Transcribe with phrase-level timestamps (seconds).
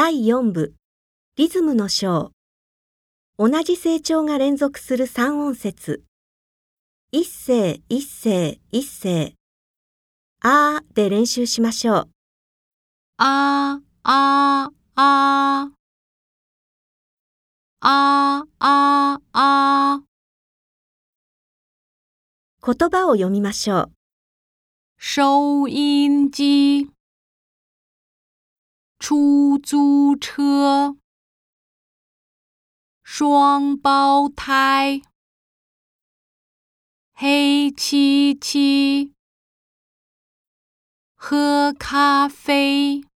[0.00, 0.74] 第4部
[1.36, 2.30] リズムの章。
[3.36, 6.04] 同じ成長が連続する三音節。
[7.10, 9.34] 一声一声一声。
[10.40, 12.08] あーで練習しましょう。
[13.16, 15.74] あーあーあー。
[17.80, 22.72] あーあーあー。
[22.72, 23.90] 言葉を読みましょう。
[25.00, 26.88] 收音机
[28.98, 30.98] 出租车
[33.02, 35.00] 双胞胎
[37.12, 39.14] 黑漆漆
[41.14, 43.07] 喝咖啡。